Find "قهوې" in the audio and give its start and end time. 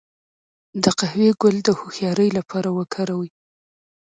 0.99-1.29